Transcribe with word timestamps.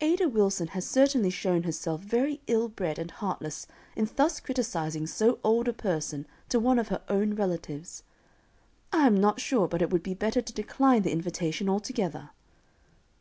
Ada 0.00 0.28
Wilson 0.28 0.68
has 0.68 0.86
certainly 0.86 1.30
shown 1.30 1.64
herself 1.64 2.00
very 2.00 2.40
ill 2.46 2.68
bred 2.68 2.96
and 2.96 3.10
heartless 3.10 3.66
in 3.96 4.08
thus 4.14 4.38
criticising 4.38 5.04
so 5.08 5.40
old 5.42 5.66
a 5.66 5.72
person 5.72 6.28
to 6.48 6.60
one 6.60 6.78
of 6.78 6.86
her 6.90 7.02
own 7.08 7.34
relatives. 7.34 8.04
I 8.92 9.04
am 9.08 9.16
not 9.18 9.40
sure 9.40 9.66
but 9.66 9.82
it 9.82 9.90
would 9.90 10.04
be 10.04 10.14
better 10.14 10.40
to 10.40 10.52
decline 10.52 11.02
the 11.02 11.10
invitation 11.10 11.68
altogether." 11.68 12.30